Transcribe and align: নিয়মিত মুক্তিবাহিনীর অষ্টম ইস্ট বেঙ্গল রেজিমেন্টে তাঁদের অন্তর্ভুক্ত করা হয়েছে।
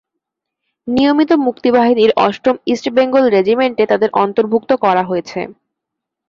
নিয়মিত 0.87 1.31
মুক্তিবাহিনীর 1.45 2.11
অষ্টম 2.25 2.55
ইস্ট 2.65 2.85
বেঙ্গল 2.95 3.23
রেজিমেন্টে 3.27 3.83
তাঁদের 3.91 4.09
অন্তর্ভুক্ত 4.23 4.71
করা 4.83 5.03
হয়েছে। 5.03 5.39